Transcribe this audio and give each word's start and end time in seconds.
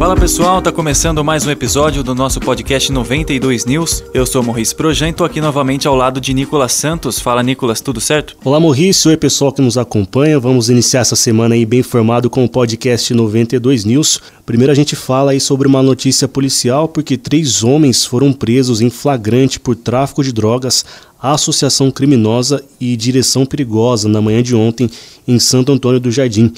Fala 0.00 0.16
pessoal, 0.16 0.62
tá 0.62 0.72
começando 0.72 1.22
mais 1.22 1.46
um 1.46 1.50
episódio 1.50 2.02
do 2.02 2.14
nosso 2.14 2.40
podcast 2.40 2.90
92 2.90 3.66
News. 3.66 4.02
Eu 4.14 4.24
sou 4.24 4.42
Maurício 4.42 4.74
Projan 4.74 5.10
e 5.10 5.12
tô 5.12 5.24
aqui 5.24 5.42
novamente 5.42 5.86
ao 5.86 5.94
lado 5.94 6.22
de 6.22 6.32
Nicolas 6.32 6.72
Santos. 6.72 7.18
Fala 7.18 7.42
Nicolas, 7.42 7.82
tudo 7.82 8.00
certo? 8.00 8.34
Olá 8.42 8.58
Maurício, 8.58 9.10
oi 9.10 9.16
pessoal 9.18 9.52
que 9.52 9.60
nos 9.60 9.76
acompanha. 9.76 10.40
Vamos 10.40 10.70
iniciar 10.70 11.00
essa 11.00 11.14
semana 11.14 11.54
aí 11.54 11.66
bem 11.66 11.80
informado 11.80 12.30
com 12.30 12.42
o 12.42 12.48
podcast 12.48 13.12
92 13.12 13.84
News. 13.84 14.22
Primeiro 14.46 14.72
a 14.72 14.74
gente 14.74 14.96
fala 14.96 15.32
aí 15.32 15.40
sobre 15.40 15.68
uma 15.68 15.82
notícia 15.82 16.26
policial 16.26 16.88
porque 16.88 17.18
três 17.18 17.62
homens 17.62 18.06
foram 18.06 18.32
presos 18.32 18.80
em 18.80 18.88
flagrante 18.88 19.60
por 19.60 19.76
tráfico 19.76 20.24
de 20.24 20.32
drogas, 20.32 20.82
associação 21.20 21.90
criminosa 21.90 22.64
e 22.80 22.96
direção 22.96 23.44
perigosa 23.44 24.08
na 24.08 24.22
manhã 24.22 24.42
de 24.42 24.56
ontem 24.56 24.88
em 25.28 25.38
Santo 25.38 25.70
Antônio 25.70 26.00
do 26.00 26.10
Jardim. 26.10 26.54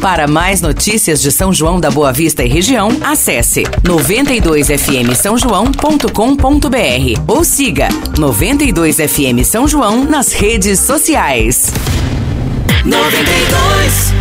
Para 0.01 0.27
mais 0.27 0.61
notícias 0.61 1.21
de 1.21 1.31
São 1.31 1.53
João 1.53 1.79
da 1.79 1.91
Boa 1.91 2.11
Vista 2.11 2.43
e 2.43 2.47
região, 2.47 2.89
acesse 3.03 3.61
92fm 3.83 5.13
São 5.13 5.37
João.com.br 5.37 7.21
ou 7.27 7.43
siga 7.43 7.87
92fm 8.15 9.43
São 9.43 9.67
João 9.67 10.03
nas 10.03 10.33
redes 10.33 10.79
sociais. 10.79 11.71
92 12.83 14.20